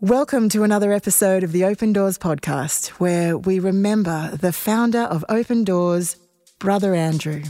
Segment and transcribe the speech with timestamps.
[0.00, 5.24] Welcome to another episode of the Open Doors podcast, where we remember the founder of
[5.28, 6.14] Open Doors,
[6.60, 7.42] Brother Andrew.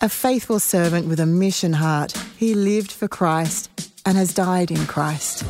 [0.00, 3.70] A faithful servant with a mission heart, he lived for Christ
[4.06, 5.42] and has died in Christ.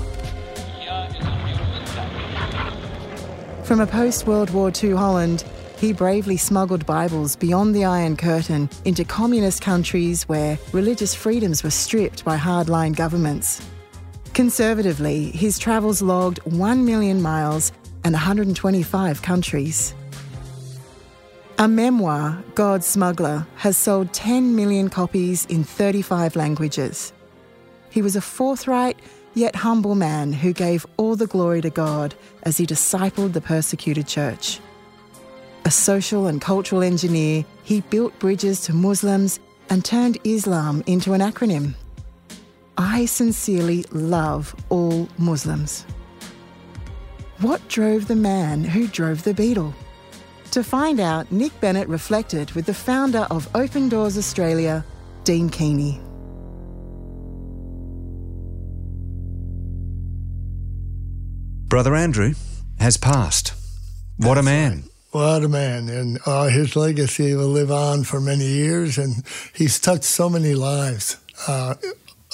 [3.64, 5.45] From a post World War II Holland,
[5.77, 11.70] he bravely smuggled Bibles beyond the Iron Curtain into communist countries where religious freedoms were
[11.70, 13.61] stripped by hardline governments.
[14.35, 17.70] Conservatively, his travels logged 1 million miles
[18.02, 19.95] and 125 countries.
[21.59, 27.12] A memoir, God's Smuggler, has sold 10 million copies in 35 languages.
[27.91, 28.98] He was a forthright
[29.34, 34.06] yet humble man who gave all the glory to God as he discipled the persecuted
[34.06, 34.61] church.
[35.67, 41.20] A social and cultural engineer, he built bridges to Muslims and turned Islam into an
[41.20, 41.75] acronym.
[42.77, 45.85] I sincerely love all Muslims.
[47.41, 49.75] What drove the man who drove the Beetle?
[50.53, 54.84] To find out, Nick Bennett reflected with the founder of Open Doors Australia,
[55.25, 56.01] Dean Keeney.
[61.69, 62.34] Brother Andrew
[62.79, 63.55] has passed.
[64.19, 64.84] What a man.
[65.12, 65.89] What a man.
[65.89, 68.98] And uh, his legacy will live on for many years.
[68.98, 71.17] And he's touched so many lives.
[71.48, 71.77] Uh,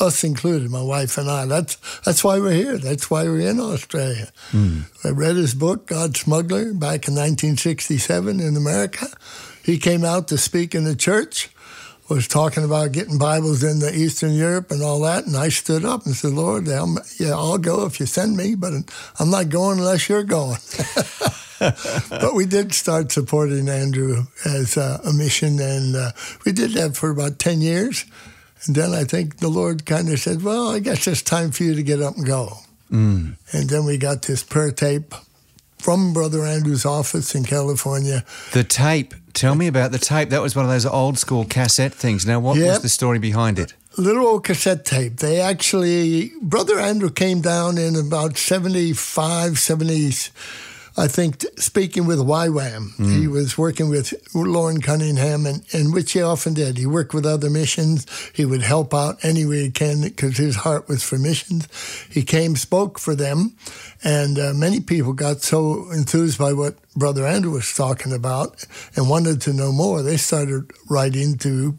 [0.00, 1.46] us included, my wife and I.
[1.46, 2.78] That's that's why we're here.
[2.78, 4.30] That's why we're in Australia.
[4.50, 4.84] Mm.
[5.04, 9.06] I read his book, God's Smuggler, back in 1967 in America.
[9.62, 11.50] He came out to speak in the church,
[12.08, 16.06] was talking about getting Bibles into Eastern Europe and all that, and I stood up
[16.06, 16.84] and said, "Lord, i
[17.18, 18.72] yeah, I'll go if you send me, but
[19.18, 20.58] I'm not going unless you're going."
[21.58, 26.12] but we did start supporting Andrew as a, a mission, and uh,
[26.44, 28.04] we did that for about 10 years.
[28.66, 31.64] And then I think the Lord kind of said, Well, I guess it's time for
[31.64, 32.58] you to get up and go.
[32.90, 33.36] Mm.
[33.52, 35.14] And then we got this prayer tape
[35.78, 38.24] from Brother Andrew's office in California.
[38.52, 39.14] The tape.
[39.32, 40.30] Tell me about the tape.
[40.30, 42.26] That was one of those old school cassette things.
[42.26, 42.68] Now, what yep.
[42.68, 43.74] was the story behind it?
[43.96, 45.18] Little old cassette tape.
[45.18, 50.30] They actually, Brother Andrew came down in about 75, 70s
[50.98, 52.96] I think, speaking with YWAM.
[52.96, 53.20] Mm.
[53.20, 56.76] He was working with Loren Cunningham, and, and which he often did.
[56.76, 58.04] He worked with other missions.
[58.34, 61.68] He would help out any way he can because his heart was for missions.
[62.10, 63.54] He came, spoke for them,
[64.02, 68.64] and uh, many people got so enthused by what Brother Andrew was talking about
[68.96, 70.02] and wanted to know more.
[70.02, 71.78] They started writing to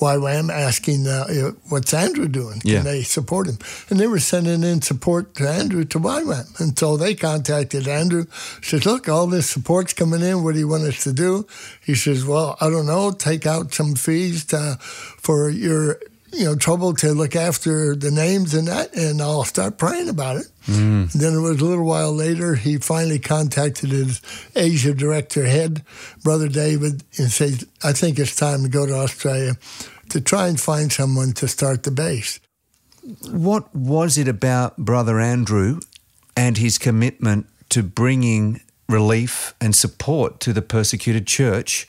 [0.00, 2.60] YWAM asking, uh, what's Andrew doing?
[2.60, 2.80] Can yeah.
[2.82, 3.58] they support him?
[3.90, 6.60] And they were sending in support to Andrew to YWAM.
[6.60, 8.26] And so they contacted Andrew,
[8.62, 10.42] says, look, all this support's coming in.
[10.42, 11.46] What do you want us to do?
[11.84, 15.98] He says, well, I don't know, take out some fees to, for your
[16.34, 20.36] you know, trouble to look after the names and that, and I'll start praying about
[20.36, 20.46] it.
[20.66, 21.12] Mm.
[21.12, 24.20] Then it was a little while later, he finally contacted his
[24.54, 25.84] Asia director head,
[26.22, 29.54] Brother David, and said, I think it's time to go to Australia
[30.10, 32.40] to try and find someone to start the base.
[33.30, 35.80] What was it about Brother Andrew
[36.36, 41.88] and his commitment to bringing relief and support to the persecuted church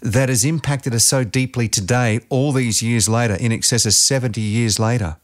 [0.00, 4.40] that has impacted us so deeply today, all these years later, in excess of 70
[4.40, 5.16] years later?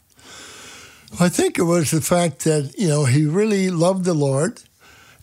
[1.19, 4.61] I think it was the fact that, you know, he really loved the Lord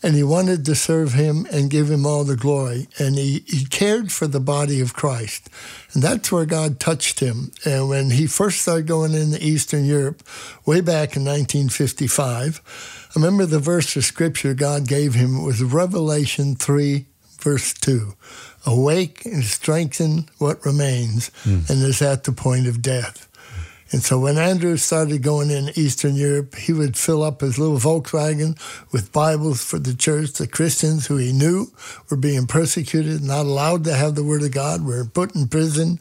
[0.02, 2.88] and he wanted to serve him and give him all the glory.
[2.98, 5.48] And he, he cared for the body of Christ.
[5.92, 7.52] And that's where God touched him.
[7.64, 10.22] And when he first started going into Eastern Europe,
[10.66, 12.60] way back in 1955,
[13.16, 17.06] I remember the verse of scripture God gave him was Revelation 3,
[17.40, 18.14] verse 2
[18.66, 21.68] awake and strengthen what remains mm.
[21.68, 23.28] and is at the point of death.
[23.94, 27.78] And so when Andrew started going in Eastern Europe, he would fill up his little
[27.78, 28.58] Volkswagen
[28.90, 31.70] with Bibles for the church, the Christians who he knew
[32.10, 36.00] were being persecuted, not allowed to have the Word of God, were put in prison,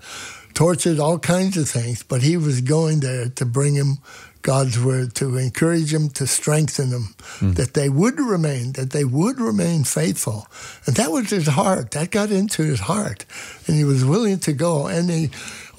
[0.54, 2.04] tortured, all kinds of things.
[2.04, 3.98] But he was going there to bring him
[4.42, 7.56] God's word to encourage them, to strengthen them, mm.
[7.56, 10.48] that they would remain, that they would remain faithful.
[10.86, 11.92] And that was his heart.
[11.92, 13.26] That got into his heart.
[13.68, 14.88] And he was willing to go.
[14.88, 15.30] And he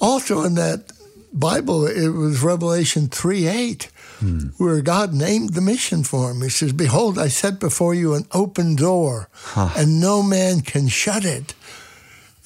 [0.01, 0.91] also in that
[1.31, 4.53] Bible, it was Revelation 3 8, mm.
[4.57, 6.41] where God named the mission for him.
[6.41, 9.73] He says, Behold, I set before you an open door, huh.
[9.77, 11.53] and no man can shut it.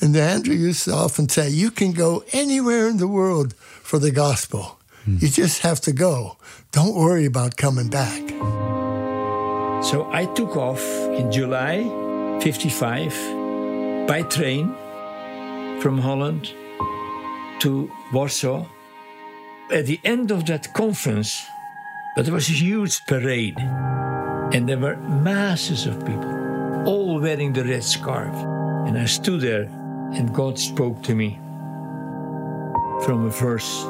[0.02, 3.54] And Andrew used to often say, You can go anywhere in the world
[3.84, 4.78] for the gospel.
[5.08, 6.38] You just have to go.
[6.72, 8.22] Don't worry about coming back.
[9.84, 10.84] So I took off
[11.18, 11.84] in July
[12.42, 14.76] 55 by train
[15.82, 16.54] from Holland
[17.60, 18.66] to Warsaw.
[19.72, 21.42] At the end of that conference,
[22.16, 23.58] But there was a huge parade,
[24.54, 26.34] and there were masses of people,
[26.86, 28.36] all wearing the red scarf.
[28.88, 29.70] And I stood there,
[30.14, 31.40] and God spoke to me
[33.06, 33.84] from a verse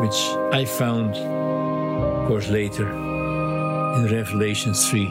[0.00, 0.20] which
[0.52, 5.06] I found, of course, later in Revelation 3,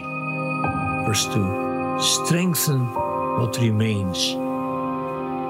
[1.06, 1.98] verse 2.
[2.00, 2.94] Strengthen
[3.40, 4.36] what remains,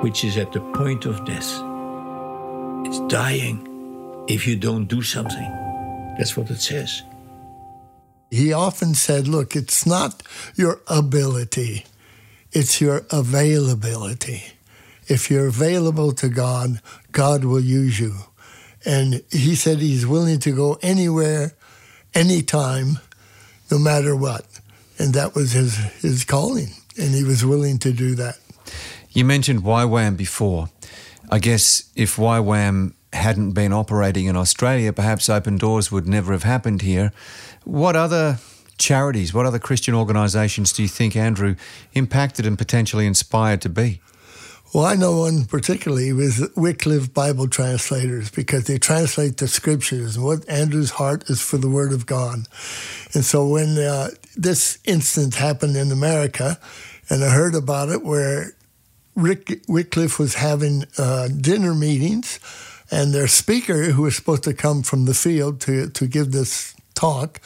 [0.04, 1.62] which is at the point of death.
[2.86, 3.66] It's dying
[4.28, 5.52] if you don't do something.
[6.18, 7.04] That's what it says.
[8.32, 10.22] He often said, Look, it's not
[10.56, 11.86] your ability,
[12.52, 14.44] it's your availability.
[15.10, 18.14] If you're available to God, God will use you.
[18.86, 21.54] And he said he's willing to go anywhere,
[22.14, 23.00] anytime,
[23.72, 24.46] no matter what.
[24.98, 26.70] And that was his, his calling.
[26.98, 28.38] And he was willing to do that.
[29.12, 30.70] You mentioned YWAM before.
[31.32, 36.44] I guess if YWAM hadn't been operating in Australia, perhaps Open Doors would never have
[36.44, 37.12] happened here.
[37.64, 38.38] What other
[38.78, 41.56] charities, what other Christian organisations do you think Andrew
[41.94, 44.02] impacted and potentially inspired to be?
[44.72, 50.16] Well, I know one particularly was Wycliffe Bible translators because they translate the scriptures.
[50.16, 52.48] And what Andrew's heart is for the Word of God.
[53.16, 56.60] And so when uh, this instance happened in America,
[57.10, 58.54] and I heard about it where
[59.16, 62.40] Rick Wycliffe was having uh, dinner meetings,
[62.92, 66.76] and their speaker, who was supposed to come from the field to, to give this
[66.94, 67.42] talk,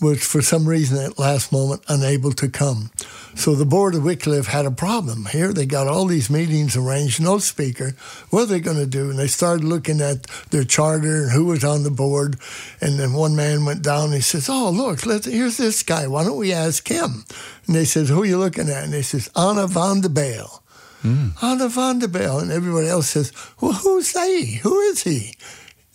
[0.00, 2.90] was for some reason at last moment unable to come.
[3.34, 5.26] So the board of Wycliffe had a problem.
[5.26, 7.92] Here they got all these meetings arranged, no speaker.
[8.30, 9.10] What are they going to do?
[9.10, 12.36] And they started looking at their charter and who was on the board.
[12.80, 16.06] And then one man went down and he says, Oh, look, let's, here's this guy.
[16.06, 17.24] Why don't we ask him?
[17.66, 18.84] And they said, Who are you looking at?
[18.84, 20.62] And they says, Anne van der Bijl.
[21.02, 21.42] Mm.
[21.42, 22.40] Anne van der Bijl.
[22.40, 24.56] And everybody else says, Well, who's he?
[24.56, 25.34] Who is he?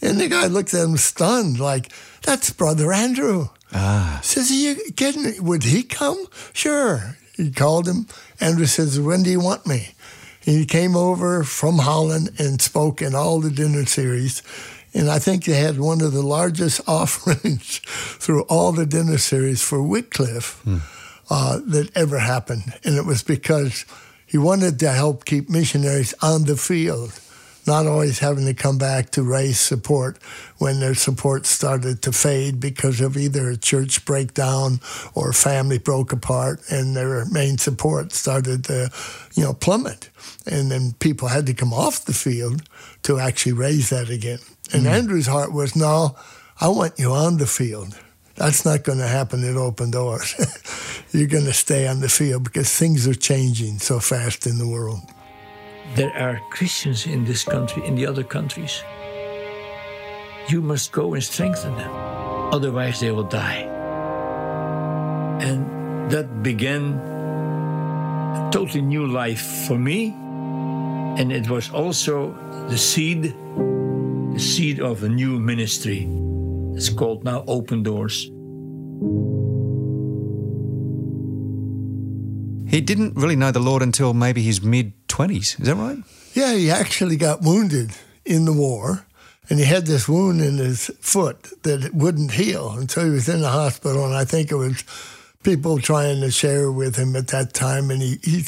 [0.01, 1.91] And the guy looked at him stunned, like,
[2.21, 3.49] That's Brother Andrew.
[3.73, 4.19] Ah.
[4.23, 5.43] Says, Are you kidding?
[5.43, 6.25] Would he come?
[6.53, 7.17] Sure.
[7.35, 8.07] He called him.
[8.39, 9.95] Andrew says, When do you want me?
[10.39, 14.43] He came over from Holland and spoke in all the dinner series.
[14.93, 17.79] And I think they had one of the largest offerings
[18.19, 20.77] through all the dinner series for Wycliffe hmm.
[21.29, 22.73] uh, that ever happened.
[22.83, 23.85] And it was because
[24.25, 27.19] he wanted to help keep missionaries on the field
[27.67, 30.17] not always having to come back to raise support
[30.57, 34.79] when their support started to fade because of either a church breakdown
[35.13, 38.89] or family broke apart and their main support started to,
[39.35, 40.09] you know, plummet.
[40.45, 42.63] And then people had to come off the field
[43.03, 44.39] to actually raise that again.
[44.71, 44.93] And mm-hmm.
[44.93, 46.15] Andrew's heart was, no,
[46.59, 47.97] I want you on the field.
[48.35, 50.33] That's not going to happen at Open Doors.
[51.11, 54.67] You're going to stay on the field because things are changing so fast in the
[54.67, 55.01] world
[55.95, 58.83] there are Christians in this country, in the other countries.
[60.49, 61.91] You must go and strengthen them,
[62.51, 63.69] otherwise, they will die.
[65.39, 70.15] And that began a totally new life for me.
[71.17, 72.33] And it was also
[72.69, 73.35] the seed,
[74.33, 76.07] the seed of a new ministry.
[76.75, 78.31] It's called now Open Doors.
[82.73, 85.59] He didn't really know the Lord until maybe his mid 20s.
[85.59, 85.99] Is that right?
[86.33, 87.91] Yeah, he actually got wounded
[88.25, 89.05] in the war.
[89.49, 93.41] And he had this wound in his foot that wouldn't heal until he was in
[93.41, 94.05] the hospital.
[94.05, 94.83] And I think it was
[95.43, 97.91] people trying to share with him at that time.
[97.91, 98.43] And he, he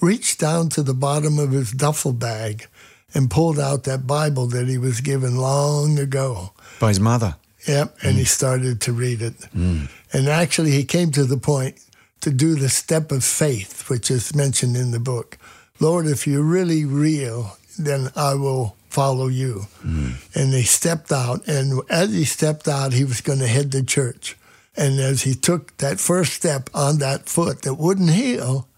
[0.00, 2.66] reached down to the bottom of his duffel bag
[3.12, 6.52] and pulled out that Bible that he was given long ago.
[6.80, 7.36] By his mother?
[7.68, 7.98] Yep.
[8.02, 8.18] And mm.
[8.20, 9.36] he started to read it.
[9.54, 9.90] Mm.
[10.12, 11.78] And actually, he came to the point
[12.22, 15.38] to do the step of faith, which is mentioned in the book.
[15.80, 19.66] Lord, if you're really real, then I will follow you.
[19.82, 20.14] Mm.
[20.34, 23.82] And he stepped out, and as he stepped out, he was going to head to
[23.82, 24.36] church.
[24.76, 28.68] And as he took that first step on that foot that wouldn't heal,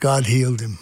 [0.00, 0.78] God healed him.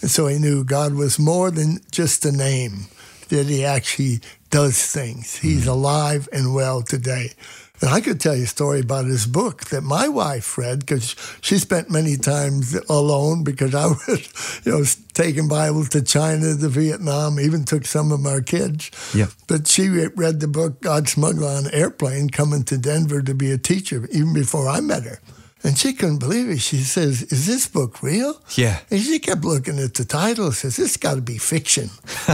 [0.00, 2.86] And so he knew God was more than just a name,
[3.28, 4.20] that he actually
[4.50, 5.36] does things.
[5.36, 5.70] He's mm.
[5.70, 7.32] alive and well today.
[7.80, 11.16] And I could tell you a story about his book that my wife read because
[11.40, 16.68] she spent many times alone because I was, you know, taking Bibles to China, to
[16.68, 18.90] Vietnam, even took some of our kids.
[19.14, 19.26] Yeah.
[19.48, 23.50] But she read the book God Smuggler on an airplane coming to Denver to be
[23.50, 25.20] a teacher even before I met her.
[25.64, 26.60] And she couldn't believe it.
[26.60, 28.40] She says, Is this book real?
[28.54, 28.80] Yeah.
[28.90, 31.88] And she kept looking at the title and says, This got to be fiction.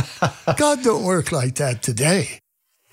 [0.56, 2.40] God don't work like that today.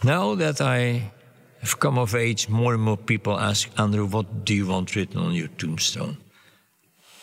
[0.03, 1.11] Now that I
[1.59, 5.19] have come of age, more and more people ask, Andrew, what do you want written
[5.19, 6.17] on your tombstone?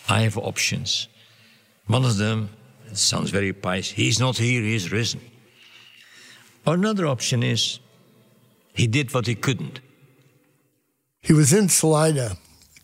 [0.09, 1.09] I have options.
[1.87, 2.51] One of them,
[2.87, 5.21] it sounds very pious, he's not here, he's risen.
[6.67, 7.79] Another option is,
[8.75, 9.81] he did what he couldn't.
[11.21, 12.37] He was in Salida,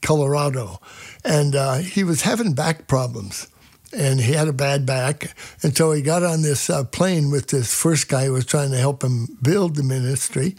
[0.02, 0.80] Colorado,
[1.24, 3.48] and uh, he was having back problems.
[3.92, 5.34] And he had a bad back.
[5.62, 8.70] And so he got on this uh, plane with this first guy who was trying
[8.70, 10.54] to help him build the ministry.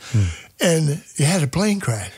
[0.60, 2.12] And he had a plane crash.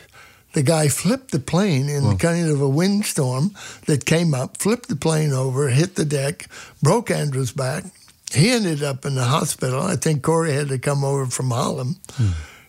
[0.53, 3.55] The guy flipped the plane in kind of a windstorm
[3.85, 6.47] that came up, flipped the plane over, hit the deck,
[6.81, 7.85] broke Andrew's back.
[8.31, 9.81] He ended up in the hospital.
[9.81, 11.97] I think Corey had to come over from Harlem.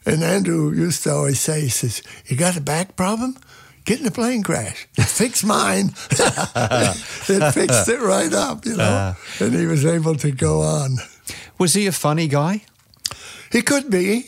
[0.06, 3.36] And Andrew used to always say, he says, You got a back problem?
[3.84, 4.86] Get in a plane crash.
[4.94, 5.90] Fixed mine.
[6.10, 9.14] it fixed it right up, you know.
[9.40, 10.96] and he was able to go on.
[11.58, 12.62] Was he a funny guy?
[13.52, 14.24] He could be,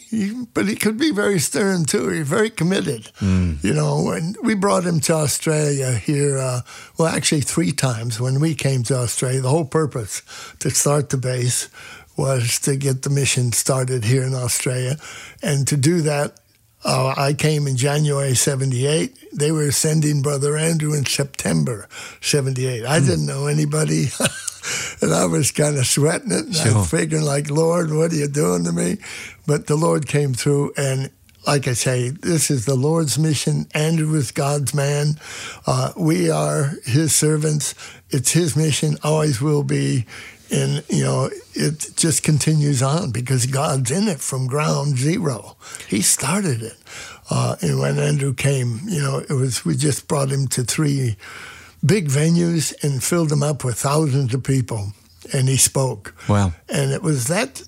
[0.55, 2.09] but he could be very stern too.
[2.11, 4.11] He's very committed, you know.
[4.11, 6.61] And we brought him to Australia here, uh,
[6.97, 9.41] well, actually three times when we came to Australia.
[9.41, 10.23] The whole purpose
[10.61, 11.69] to start the base
[12.17, 14.97] was to get the mission started here in Australia,
[15.43, 16.39] and to do that.
[16.85, 19.17] Uh, I came in January 78.
[19.33, 21.89] They were sending Brother Andrew in September
[22.21, 22.85] 78.
[22.85, 24.07] I didn't know anybody.
[25.03, 26.47] and I was kind of sweating it.
[26.47, 26.75] And I Sure.
[26.79, 28.99] was figuring, like, Lord, what are you doing to me?
[29.47, 30.75] But the Lord came through.
[30.77, 31.11] And
[31.47, 33.67] like I say, this is the Lord's mission.
[33.75, 35.19] Andrew is God's man.
[35.67, 37.75] Uh, we are his servants.
[38.11, 40.07] It's his mission, always will be.
[40.51, 45.57] And, you know, it just continues on because God's in it from ground zero.
[45.89, 46.77] He started it.
[47.31, 51.17] Uh, and when Andrew came, you know, it was, we just brought him to three
[51.85, 54.93] big venues and filled them up with thousands of people.
[55.33, 56.15] And he spoke.
[56.29, 56.53] Wow.
[56.69, 57.63] And it was that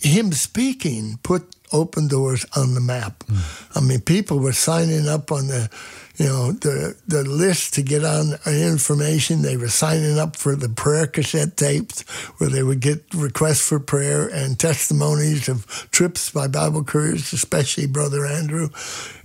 [0.00, 3.22] him speaking put open doors on the map.
[3.24, 3.78] Hmm.
[3.78, 5.68] I mean, people were signing up on the,
[6.16, 9.42] you know, the the list to get on information.
[9.42, 12.02] They were signing up for the prayer cassette tapes,
[12.38, 17.86] where they would get requests for prayer and testimonies of trips by Bible couriers, especially
[17.86, 18.68] Brother Andrew.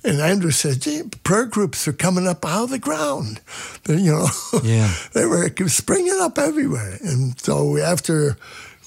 [0.03, 3.41] And Andrew said, Gee, prayer groups are coming up out of the ground.
[3.83, 4.27] They- You know,
[4.63, 4.93] Yeah.
[5.13, 6.97] they were springing up everywhere.
[7.01, 8.37] And so after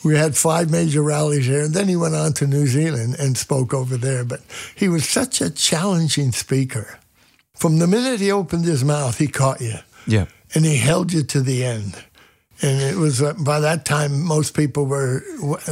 [0.04, 3.36] we had five major rallies there, and then he went on to New Zealand and
[3.36, 4.24] spoke over there.
[4.24, 4.40] But
[4.74, 6.98] he was such a challenging speaker.
[7.56, 9.74] From the minute he opened his mouth, he caught you,
[10.06, 10.26] Yeah.
[10.54, 11.96] and he held you to the end.
[12.62, 15.22] And it was uh, by that time most people were,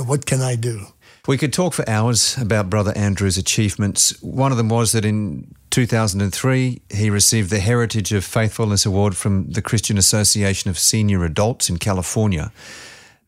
[0.05, 0.87] "What can I do?"
[1.29, 4.15] We could talk for hours about Brother Andrew's achievements.
[4.23, 9.51] One of them was that in 2003, he received the Heritage of Faithfulness Award from
[9.51, 12.53] the Christian Association of Senior Adults in California.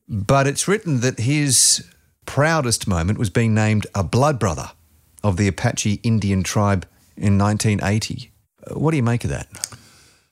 [0.08, 1.84] But it's written that his
[2.24, 4.70] proudest moment was being named a blood brother
[5.22, 6.86] of the Apache Indian tribe
[7.16, 8.30] in 1980.
[8.66, 9.48] Uh, What do you make of that?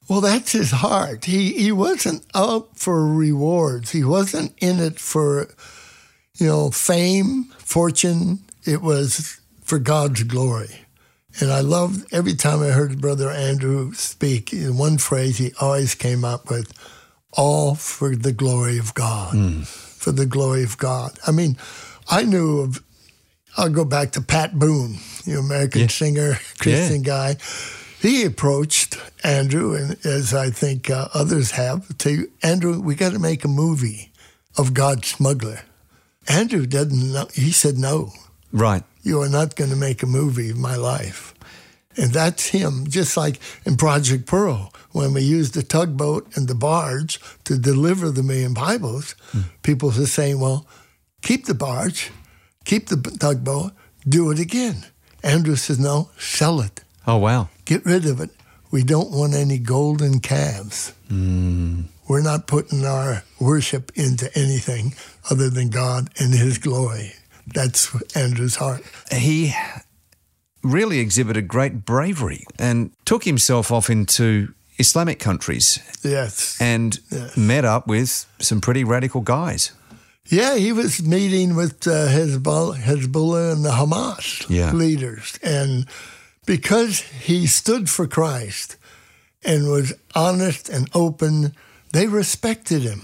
[0.08, 1.24] Well, that's his heart.
[1.24, 3.90] He he wasn't out for rewards.
[3.90, 5.48] He wasn't in it for,
[6.38, 8.38] you know, fame, fortune.
[8.64, 10.86] It was for God's glory.
[11.40, 15.94] And I loved every time I heard Brother Andrew speak, in one phrase he always
[15.94, 16.72] came up with,
[17.36, 19.66] all for the glory of God.
[19.66, 21.18] For the glory of God.
[21.26, 21.56] I mean,
[22.08, 22.82] I knew of
[23.56, 25.86] I'll go back to Pat Boone, you know, American Yeah.
[25.88, 27.36] singer, Christian guy.
[28.00, 33.18] He approached Andrew, and as I think uh, others have, to Andrew, we got to
[33.18, 34.12] make a movie
[34.58, 35.60] of God's smuggler.
[36.28, 37.26] Andrew doesn't know.
[37.34, 38.12] He said, no,
[38.52, 38.84] Right.
[39.02, 41.32] you are not going to make a movie of my life.
[41.96, 46.54] And that's him, just like in Project Pearl, when we used the tugboat and the
[46.54, 49.40] barge to deliver the million Bibles, hmm.
[49.62, 50.66] people are saying, well,
[51.22, 52.10] keep the barge,
[52.64, 53.72] keep the tugboat,
[54.08, 54.84] do it again.
[55.22, 57.48] Andrew says, no, sell it, Oh, wow.
[57.64, 58.30] get rid of it.
[58.70, 60.92] We don't want any golden calves.
[61.08, 61.82] Hmm.
[62.08, 64.94] We're not putting our worship into anything
[65.30, 67.12] other than God and His glory.
[67.46, 68.82] That's Andrew's heart.
[69.10, 69.52] he
[70.66, 76.56] really exhibited great bravery and took himself off into Islamic countries Yes.
[76.60, 76.98] and
[77.36, 79.72] met up with some pretty radical guys.
[80.28, 84.72] Yeah, he was meeting with uh, Hezbollah, Hezbollah and the Hamas Yeah.
[84.72, 85.38] leaders.
[85.42, 85.86] And
[86.46, 88.76] because he stood for Christ
[89.44, 91.52] and was honest and open,
[91.92, 93.02] they respected him.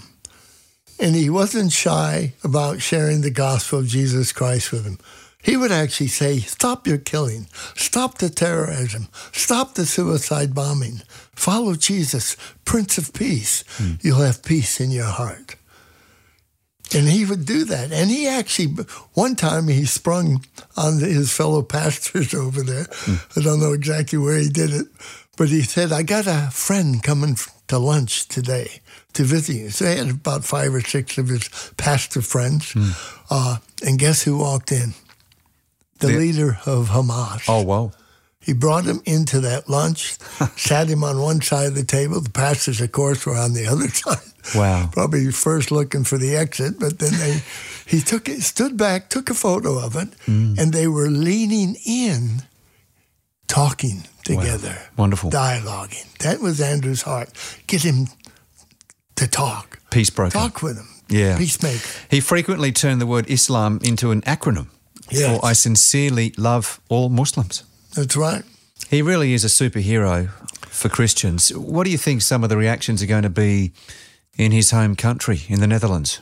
[0.98, 4.98] And he wasn't shy about sharing the gospel of Jesus Christ with them.
[5.42, 11.02] He would actually say, Stop your killing, stop the terrorism, stop the suicide bombing,
[11.34, 13.64] follow Jesus, Prince of Peace.
[13.76, 13.94] Hmm.
[14.00, 15.56] You'll have peace in your heart.
[16.94, 17.90] And he would do that.
[17.90, 18.74] And he actually,
[19.14, 20.44] one time he sprung
[20.76, 22.86] on his fellow pastors over there.
[22.90, 23.16] Hmm.
[23.36, 24.86] I don't know exactly where he did it,
[25.36, 27.36] but he said, I got a friend coming
[27.68, 28.80] to lunch today
[29.14, 29.70] to visit you.
[29.70, 32.72] So he had about five or six of his pastor friends.
[32.72, 32.90] Hmm.
[33.30, 34.92] Uh, and guess who walked in?
[36.02, 37.42] The The- leader of Hamas.
[37.48, 37.92] Oh, wow.
[38.40, 40.16] He brought him into that lunch,
[40.56, 42.20] sat him on one side of the table.
[42.20, 44.18] The pastors, of course, were on the other side.
[44.54, 44.88] Wow.
[44.92, 47.40] Probably first looking for the exit, but then they,
[47.86, 50.58] he took it, stood back, took a photo of it, Mm.
[50.58, 52.42] and they were leaning in,
[53.46, 55.30] talking together, Wonderful.
[55.30, 56.12] dialoguing.
[56.18, 57.30] That was Andrew's heart.
[57.68, 58.08] Get him
[59.16, 60.32] to talk, Peace broker.
[60.32, 60.88] talk with him.
[61.08, 61.36] Yeah.
[61.38, 61.86] peacemaker.
[62.10, 64.66] He frequently turned the word Islam into an acronym
[65.10, 65.38] Yes.
[65.38, 67.64] for I sincerely love all Muslims.
[67.94, 68.44] That's right.
[68.88, 70.30] He really is a superhero
[70.68, 71.54] for Christians.
[71.54, 73.72] What do you think some of the reactions are going to be
[74.36, 76.20] in his home country, in the Netherlands?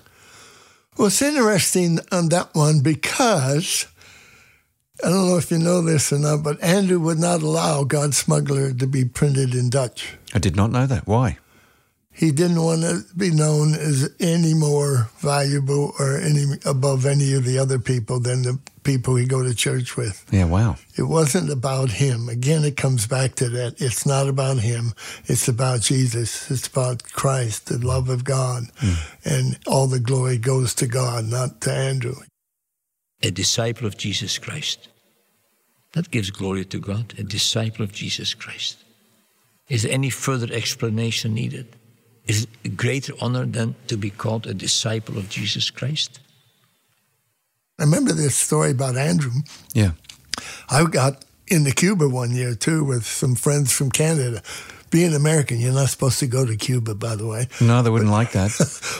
[0.96, 3.86] Well, it's interesting on that one because
[5.02, 8.14] I don't know if you know this or not, but Andrew would not allow God
[8.14, 10.16] Smuggler to be printed in Dutch.
[10.34, 11.06] I did not know that.
[11.06, 11.38] Why?
[12.12, 17.44] He didn't want to be known as any more valuable or any above any of
[17.44, 20.26] the other people than the people he go to church with.
[20.30, 20.76] Yeah, wow.
[20.96, 22.28] It wasn't about him.
[22.28, 23.80] Again, it comes back to that.
[23.80, 24.92] It's not about him.
[25.26, 26.50] It's about Jesus.
[26.50, 28.64] It's about Christ, the love of God.
[28.78, 28.94] Hmm.
[29.24, 32.16] And all the glory goes to God, not to Andrew.
[33.22, 34.88] A disciple of Jesus Christ.
[35.92, 38.78] That gives glory to God, a disciple of Jesus Christ.
[39.68, 41.76] Is there any further explanation needed?
[42.26, 46.20] Is it a greater honor than to be called a disciple of Jesus Christ?
[47.80, 49.32] I remember this story about Andrew.
[49.72, 49.92] Yeah.
[50.68, 54.42] I got into Cuba one year too with some friends from Canada.
[54.90, 57.48] Being American, you're not supposed to go to Cuba, by the way.
[57.60, 58.50] No, they wouldn't like that.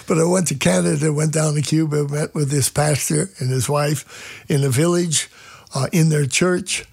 [0.06, 3.68] But I went to Canada, went down to Cuba, met with this pastor and his
[3.68, 5.28] wife in a village
[5.74, 6.84] uh, in their church,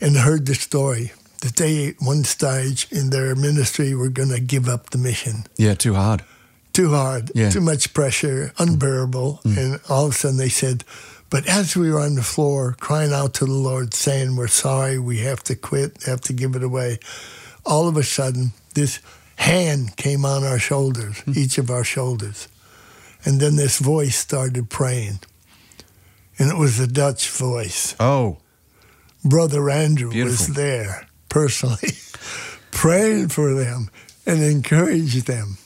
[0.00, 4.40] and heard the story that they, at one stage in their ministry, were going to
[4.40, 5.44] give up the mission.
[5.56, 6.22] Yeah, too hard.
[6.72, 7.50] Too hard, Yeah.
[7.50, 9.40] too much pressure, unbearable.
[9.44, 10.84] And all of a sudden they said,
[11.30, 14.98] but as we were on the floor crying out to the Lord, saying, We're sorry,
[14.98, 16.98] we have to quit, have to give it away,
[17.64, 19.00] all of a sudden this
[19.36, 21.32] hand came on our shoulders, hmm.
[21.36, 22.48] each of our shoulders.
[23.24, 25.20] And then this voice started praying.
[26.38, 27.96] And it was a Dutch voice.
[27.98, 28.38] Oh,
[29.24, 30.48] Brother Andrew Beautiful.
[30.48, 31.92] was there personally,
[32.70, 33.88] praying for them
[34.26, 35.56] and encouraged them.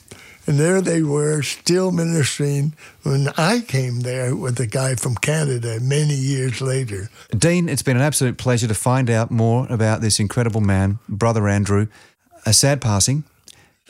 [0.49, 5.79] And there they were, still ministering when I came there with a guy from Canada
[5.79, 7.11] many years later.
[7.37, 11.47] Dean, it's been an absolute pleasure to find out more about this incredible man, Brother
[11.47, 11.85] Andrew.
[12.47, 13.25] A sad passing,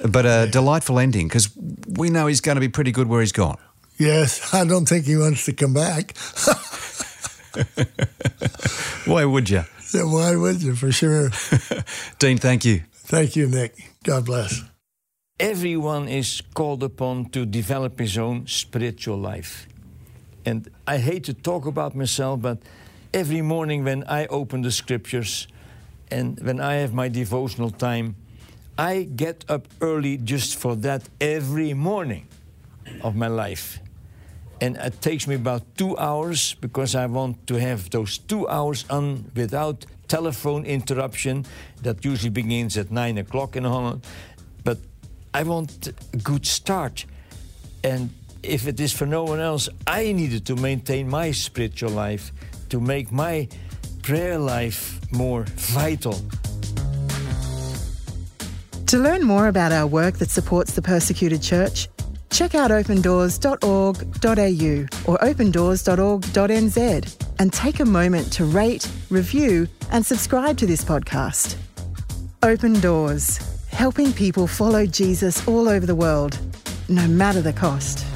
[0.05, 1.49] but a delightful ending because
[1.87, 3.57] we know he's going to be pretty good where he's gone.
[3.97, 6.17] Yes, I don't think he wants to come back.
[9.05, 9.63] Why would you?
[9.93, 10.75] Why would you?
[10.75, 11.29] For sure.
[12.19, 12.83] Dean, thank you.
[12.91, 13.77] Thank you, Nick.
[14.03, 14.61] God bless.
[15.39, 19.67] Everyone is called upon to develop his own spiritual life.
[20.45, 22.57] And I hate to talk about myself, but
[23.13, 25.47] every morning when I open the scriptures
[26.11, 28.15] and when I have my devotional time,
[28.77, 32.27] I get up early just for that every morning
[33.01, 33.79] of my life.
[34.59, 38.83] And it takes me about two hours because I want to have those two hours
[38.89, 41.45] on without telephone interruption.
[41.83, 44.05] That usually begins at nine o'clock in Holland.
[45.33, 47.05] I want a good start.
[47.83, 48.09] And
[48.43, 52.31] if it is for no one else, I needed to maintain my spiritual life,
[52.69, 53.47] to make my
[54.01, 56.19] prayer life more vital.
[58.87, 61.89] To learn more about our work that supports the persecuted church,
[62.31, 70.65] check out opendoors.org.au or opendoors.org.nz and take a moment to rate, review, and subscribe to
[70.65, 71.55] this podcast.
[72.41, 76.37] Open Doors, helping people follow Jesus all over the world,
[76.87, 78.08] no matter the cost.